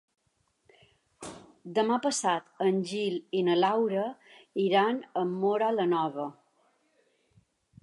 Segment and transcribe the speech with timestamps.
[1.79, 4.07] Demà passat en Gil i na Laura
[4.65, 6.29] iran a Móra la Nova.